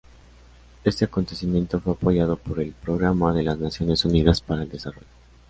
Este 0.83 1.05
acontecimiento 1.05 1.79
fue 1.79 1.93
apoyado 1.93 2.35
por 2.35 2.59
el 2.59 2.71
Programa 2.73 3.35
de 3.35 3.43
las 3.43 3.59
Naciones 3.59 4.03
Unidas 4.03 4.41
para 4.41 4.63
el 4.63 4.69
Desarrollo. 4.69 5.05